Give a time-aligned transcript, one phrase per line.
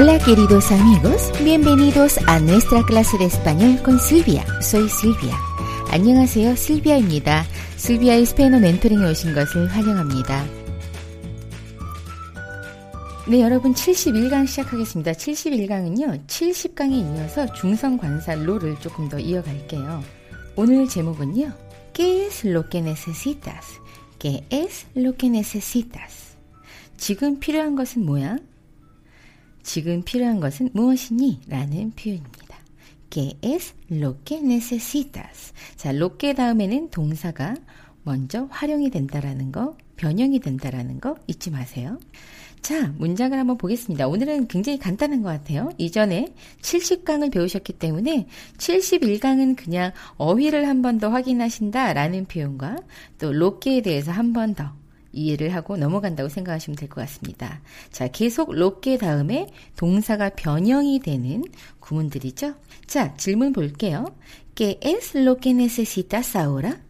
[0.00, 4.46] Hola queridos amigos, bienvenidos a nuestra clase de español con Silvia.
[4.62, 5.36] Soy Silvia.
[5.90, 7.44] 안녕하세요, 실비아입니다.
[7.76, 10.46] 실비아의 스페인어 멘토링에 오신 것을 환영합니다.
[13.28, 15.12] 네, 여러분 71강 시작하겠습니다.
[15.12, 20.02] 71강은요, 70강에 이어서 중성관사 로를 조금 더 이어갈게요.
[20.56, 21.52] 오늘 제목은요,
[21.92, 23.66] ¿Qué es lo que necesitas?
[24.18, 26.38] ¿Qué es lo que necesitas?
[26.96, 28.38] 지금 필요한 것은 뭐야?
[29.72, 31.42] 지금 필요한 것은 무엇이니?
[31.46, 32.58] 라는 표현입니다.
[33.08, 35.52] ¿Qué es lo que necesitas?
[35.76, 37.54] 자, lo que 다음에는 동사가
[38.02, 42.00] 먼저 활용이 된다라는 거, 변형이 된다라는 거 잊지 마세요.
[42.62, 44.08] 자, 문장을 한번 보겠습니다.
[44.08, 45.70] 오늘은 굉장히 간단한 것 같아요.
[45.78, 48.26] 이전에 70강을 배우셨기 때문에
[48.58, 52.76] 71강은 그냥 어휘를 한 번 더 확인하신다라는 표현과
[53.20, 54.79] 또 로케에 대해서 한 번 더
[55.12, 57.60] 이해를 하고 넘어간다고 생각하시면 될 것 같습니다.
[57.90, 61.44] 자, 계속 로케 다음에 동사가 변형이 되는
[61.80, 62.54] 구문들이죠.
[62.86, 64.04] 자, 질문 볼게요.
[64.54, 66.80] ¿Qué es lo que necesitas ahora?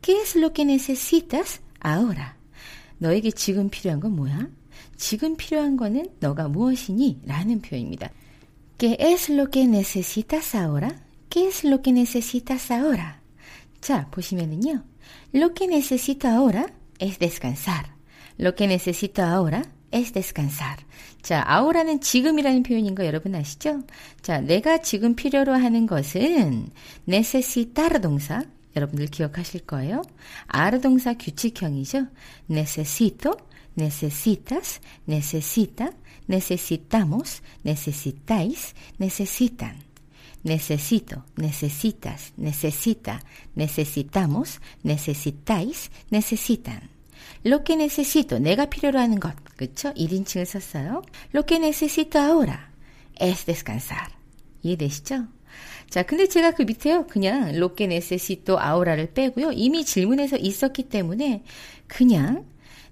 [0.00, 2.34] ¿Qué es lo que necesitas ahora?
[2.98, 4.48] 너에게 지금 필요한 건 뭐야?
[4.96, 7.22] 지금 필요한 거는 너가 무엇이니?
[7.24, 8.10] 라는 표현입니다.
[8.78, 10.90] ¿Qué es lo que necesitas ahora?
[11.28, 13.20] ¿Qué es lo que necesitas ahora?
[13.80, 14.84] 자, 보시면은요.
[15.32, 16.66] Lo que necesito ahora
[17.00, 17.96] es descansar.
[18.38, 20.78] Lo que necesito ahora es descansar.
[21.22, 23.82] 자, ahor라는 지금이라는 표현인 거 여러분 아시죠?
[24.22, 26.70] 자, 내가 지금 필요로 하는 것은
[27.08, 28.44] necesitar 동사.
[28.76, 30.02] 여러분들 기억하실 거예요.
[30.54, 32.06] are 동사 규칙형이죠.
[32.48, 33.36] necesito,
[33.74, 35.92] necesitas, necesita,
[36.28, 39.89] necesitamos, necesitáis, necesitan.
[40.42, 43.20] Necesito, necesitas, necesita,
[43.54, 46.90] necesitamos, necesitáis, necesitan.
[47.44, 49.92] Lo que necesito, 내가 필요로 하는 것, 그쵸?
[49.94, 51.02] 1인칭을 썼어요.
[51.32, 52.70] Lo que necesito ahora
[53.18, 54.08] es descansar.
[54.62, 55.26] 이해되시죠?
[55.88, 57.06] 자, 근데 제가 그 밑에요.
[57.06, 59.52] 그냥 lo que necesito ahorra를 빼고요.
[59.52, 61.42] 이미 질문에서 있었기 때문에
[61.88, 62.46] 그냥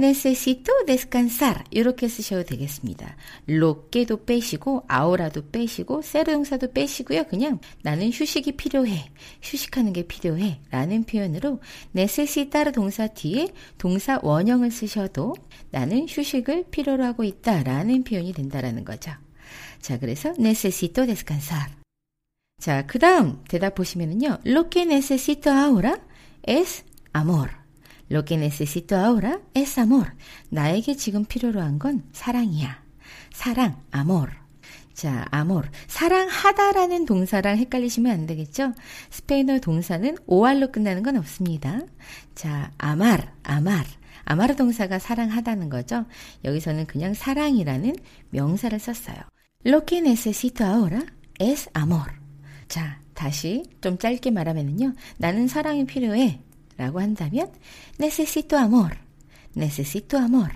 [0.00, 3.16] necesito descansar 이렇게 쓰셔도 되겠습니다.
[3.48, 7.24] loque도 빼시고 ahorra도 빼시고 세로 동사도 빼시고요.
[7.24, 9.10] 그냥 나는 휴식이 필요해.
[9.42, 10.62] 휴식하는 게 필요해.
[10.70, 11.60] 라는 표현으로
[11.94, 15.34] necesitar 동사 뒤에 동사 원형을 쓰셔도
[15.70, 17.62] 나는 휴식을 필요로 하고 있다.
[17.62, 19.12] 라는 표현이 된다라는 거죠.
[19.80, 21.70] 자, 그래서 necesito descansar.
[22.58, 24.38] 자, 그 다음 대답 보시면은요.
[24.44, 26.00] Lo que necesito ahora
[26.46, 27.59] es amor.
[28.10, 30.12] Lo que necesito ahora es amor.
[30.50, 32.82] 나에게 지금 필요로 한 건 사랑이야.
[33.32, 34.30] 사랑, amor.
[34.92, 35.70] 자, amor.
[35.86, 38.74] 사랑하다라는 동사랑 헷갈리시면 안 되겠죠?
[39.10, 41.80] 스페인어 동사는 오알로 끝나는 건 없습니다.
[42.34, 43.86] 자, amar, amar.
[44.24, 46.04] 아마르 동사가 사랑하다는 거죠.
[46.44, 47.96] 여기서는 그냥 사랑이라는
[48.30, 49.16] 명사를 썼어요.
[49.64, 51.02] Lo que necesito ahora
[51.40, 52.12] es amor.
[52.68, 54.94] 자, 다시 좀 짧게 말하면요.
[55.18, 56.40] 나는 사랑이 필요해.
[56.80, 57.52] 라고 한다면
[57.98, 58.96] necesito amor,
[59.54, 60.48] necesito amor.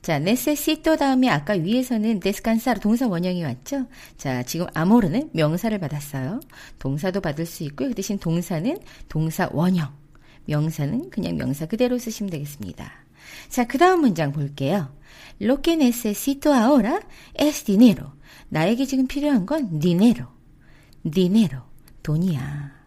[0.00, 3.86] 자, necesito 다음에 아까 위에서는 descansar 동사 원형이 왔죠?
[4.16, 6.40] 자, 지금 amor는 명사를 받았어요.
[6.78, 7.90] 동사도 받을 수 있고요.
[7.90, 8.78] 그 대신 동사는
[9.10, 9.92] 동사 원형.
[10.46, 12.90] 명사는 그냥 명사 그대로 쓰시면 되겠습니다.
[13.50, 14.96] 자, 그 다음 문장 볼게요.
[15.42, 17.02] Lo que necesito ahora
[17.38, 18.12] es dinero.
[18.48, 20.28] 나에게 지금 필요한 건 dinero.
[21.04, 21.60] dinero.
[22.02, 22.79] 돈이야.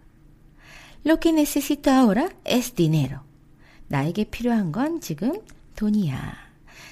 [1.03, 3.22] Lo que necesito ahora es dinero.
[3.88, 5.34] 나에게 필요한 건 지금
[5.75, 6.36] 돈이야.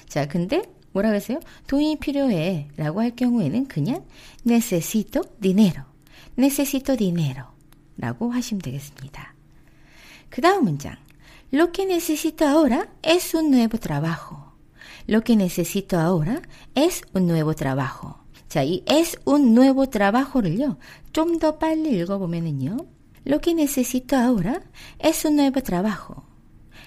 [0.06, 0.62] 자, 근데
[0.92, 1.40] 뭐라 그랬어요?
[1.66, 2.68] 돈이 필요해.
[2.76, 4.04] 라고 할 경우에는 그냥
[4.46, 5.84] necesito dinero.
[6.38, 7.44] necesito dinero.
[7.96, 9.34] 라고 하시면 되겠습니다.
[10.28, 10.96] 그 다음 문장.
[11.52, 14.52] Lo que necesito ahora es un nuevo trabajo.
[15.06, 16.40] Lo que necesito ahora
[16.74, 18.22] es un nuevo trabajo.
[18.48, 20.76] 자, 이 es un nuevo trabajo를요,
[21.12, 22.76] 좀 더 빨리 읽어보면은요,
[23.24, 24.62] Lo que necesito ahora
[24.98, 26.24] es un nuevo trabajo.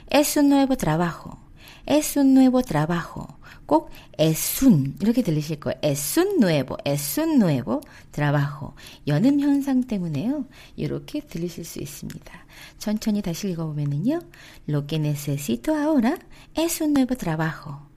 [0.09, 1.39] Es un nuevo trabajo.
[1.85, 3.39] Es un nuevo trabajo.
[3.65, 5.79] 꼭 es un 이렇게 들리실 거예요.
[5.81, 7.81] es un nuevo, es un nuevo
[8.11, 8.75] trabajo.
[9.07, 10.45] 연음 현상 때문에요.
[10.75, 12.45] 이렇게 들리실 수 있습니다.
[12.77, 14.19] 천천히 다시 읽어보면은요.
[14.67, 16.17] Lo que necesito ahora
[16.55, 17.87] es un nuevo trabajo.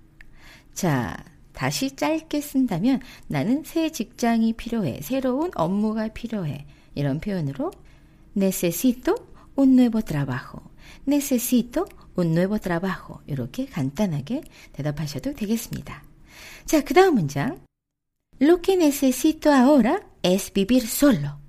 [0.72, 1.16] 자,
[1.52, 5.00] 다시 짧게 쓴다면 나는 새 직장이 필요해.
[5.02, 6.66] 새로운 업무가 필요해.
[6.94, 7.72] 이런 표현으로
[8.34, 9.14] necesito
[9.56, 10.68] un nuevo trabajo.
[11.08, 13.22] necesito un nuevo trabajo.
[13.26, 14.42] 이렇게 간단하게
[14.72, 16.02] 대답하셔도 되겠습니다.
[16.66, 17.60] 자, 그 다음 문장.
[18.40, 21.40] Lo que necesito ahora es vivir solo.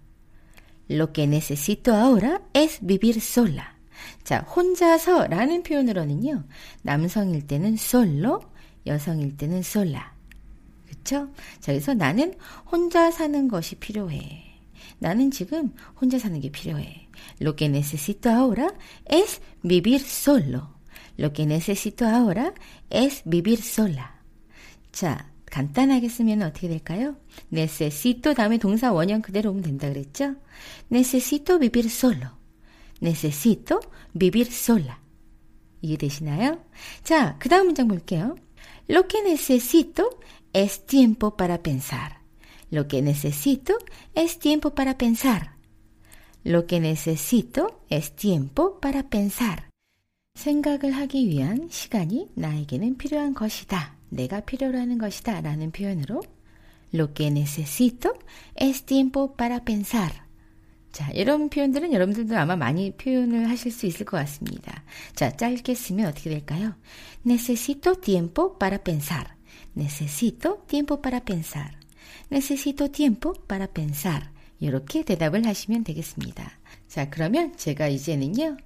[0.90, 3.78] Lo que necesito ahora es vivir sola.
[4.24, 6.46] 자, 혼자서 라는 표현으로는요.
[6.82, 8.40] 남성일 때는 solo,
[8.88, 10.14] 여성일 때는 sola.
[10.88, 11.30] 그쵸?
[11.60, 12.34] 자, 그래서 나는
[12.72, 14.49] 혼자 사는 것이 필요해.
[15.00, 17.08] 나는 지금 혼자 사는 게 필요해.
[17.42, 18.70] Lo que necesito ahora
[19.06, 20.76] es vivir solo.
[21.18, 22.54] Lo que necesito ahora
[22.90, 24.20] es vivir sola.
[24.92, 27.16] 자, 간단하게 쓰면 어떻게 될까요?
[27.52, 30.36] necesito 다음에 동사 원형 그대로 오면 된다 그랬죠?
[30.92, 32.28] necesito vivir solo.
[33.02, 33.80] necesito
[34.14, 34.98] vivir sola.
[35.82, 36.64] 이해되시나요?
[37.04, 38.36] 자, 그 다음 문장 볼게요.
[38.90, 40.10] Lo que necesito
[40.54, 42.19] es tiempo para pensar.
[42.72, 43.78] Lo que necesito
[44.14, 45.56] es tiempo para pensar.
[46.44, 49.68] Lo que necesito es tiempo para pensar.
[50.36, 53.96] 생각을 하기 위한 시간이 나에게는 필요한 것이다.
[54.10, 55.42] 내가 필요로 하는 것이다.
[55.42, 56.22] 라는 표현으로
[56.94, 58.14] Lo que necesito
[58.56, 60.12] es tiempo para pensar.
[60.92, 64.84] 자, 이런 표현들은 여러분들도 아마 많이 표현을 하실 수 있을 것 같습니다.
[65.14, 66.74] 자, 짧게 쓰면 어떻게 될까요?
[67.26, 69.36] Necesito tiempo para pensar.
[69.76, 71.79] Necesito tiempo para pensar.
[72.31, 74.31] Necesito tiempo para pensar.
[74.61, 76.59] 이렇게 대답을 하시면 되겠습니다.
[76.89, 78.57] 자, 그러면 제가 이제는요,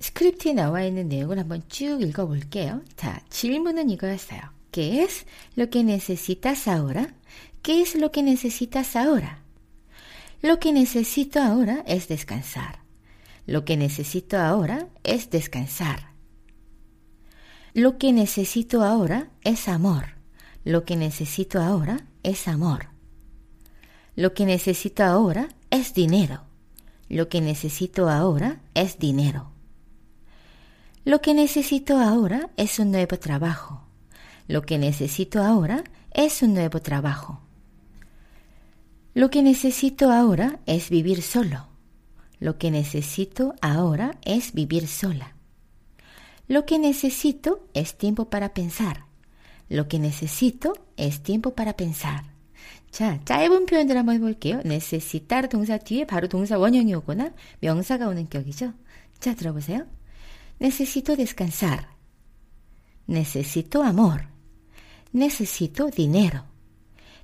[0.00, 2.82] 스크립트에 나와 있는 내용을 한번 쭉 읽어볼게요.
[2.96, 4.40] 자, 질문은 이거였어요.
[4.72, 5.24] ¿Qué es
[5.56, 7.14] lo que necesitas ahora?
[7.62, 9.42] ¿Qué es lo que necesitas ahora?
[10.42, 12.80] Lo que necesito ahora es descansar.
[13.46, 16.12] Lo que necesito ahora es descansar.
[17.72, 20.16] Lo que necesito ahora es amor.
[20.64, 22.89] Lo que necesito ahora es amor.
[24.15, 26.41] Lo que necesito ahora es dinero.
[27.07, 29.51] Lo que necesito ahora es dinero.
[31.03, 33.83] Lo que necesito ahora es un nuevo trabajo.
[34.47, 37.41] Lo que necesito ahora es un nuevo trabajo.
[39.13, 41.67] Lo que necesito ahora es vivir solo.
[42.39, 45.35] Lo que necesito ahora es vivir sola.
[46.47, 49.05] Lo que necesito es tiempo para pensar.
[49.69, 52.30] Lo que necesito es tiempo para pensar.
[52.90, 54.60] 자, 짧은 표현들 한번 해볼게요.
[54.64, 58.72] necesitar 동사 뒤에 바로 동사 원형이 오거나 명사가 오는 격이죠.
[59.20, 59.86] 자, 들어보세요.
[60.60, 61.88] necesito descansar.
[63.06, 64.28] necesito amor.
[65.12, 66.44] necesito dinero.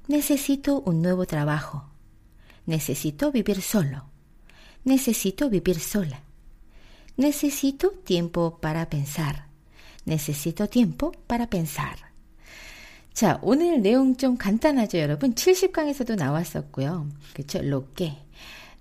[0.09, 1.89] Necesito un nuevo trabajo.
[2.67, 4.11] Necesito vivir solo.
[4.85, 6.23] Necesito vivir sola.
[7.17, 9.47] Necesito tiempo para pensar.
[10.05, 12.13] Necesito tiempo para pensar.
[13.18, 15.34] 자, 오늘 내용 좀 간단하죠, 여러분?
[15.34, 17.10] 70강에서도 나왔었고요.
[17.34, 17.60] 그쵸?
[17.64, 18.14] 로게.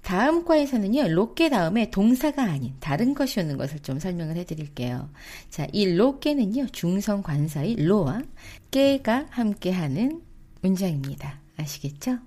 [0.03, 5.09] 다음 과에서는요, 로게 다음에 동사가 아닌 다른 것이 오는 것을 좀 설명을 해드릴게요.
[5.49, 8.25] 자, 이 로게는요, 중성 관사의 로와
[8.71, 10.21] 깨가 함께하는
[10.61, 11.41] 문장입니다.
[11.56, 12.19] 아시겠죠?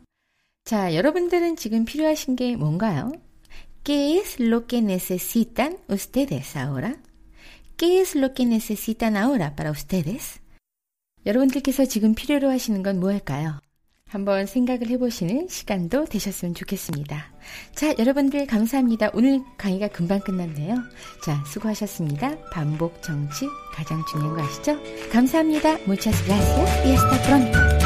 [0.63, 3.11] 자, 여러분들은 지금 필요하신 게 뭔가요?
[3.83, 6.95] ¿Qué es lo que necesitan ustedes ahora?
[7.77, 10.39] ¿Qué es lo que necesitan ahora para ustedes?
[11.25, 13.59] 여러분들께서 지금 필요로 하시는 건 무엇일까요?
[14.09, 17.31] 한번 생각을 해보시는 시간도 되셨으면 좋겠습니다.
[17.75, 19.11] 자, 여러분들 감사합니다.
[19.13, 20.75] 오늘 강의가 금방 끝났네요.
[21.23, 22.49] 자, 수고하셨습니다.
[22.49, 24.77] 반복 정치 가장 중요한 거 아시죠?
[25.11, 25.73] 감사합니다.
[25.83, 27.78] Muchas gracias y hasta pronto.